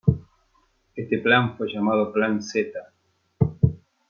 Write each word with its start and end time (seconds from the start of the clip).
Este 0.95 1.19
plan 1.19 1.55
fue 1.55 1.71
llamado 1.71 2.11
Plan 2.11 2.41
Zeta. 2.41 2.91